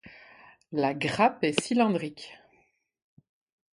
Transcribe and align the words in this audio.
La 0.71 0.95
grappe 0.95 1.43
est 1.43 1.61
cylindrique. 1.61 2.35